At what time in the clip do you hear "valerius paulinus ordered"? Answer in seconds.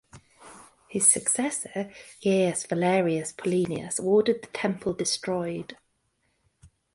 2.65-4.41